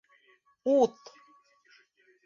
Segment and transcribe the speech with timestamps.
[0.75, 0.97] Ут!